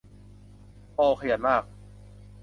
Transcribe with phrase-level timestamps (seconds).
[0.95, 1.63] โอว ขยันมาก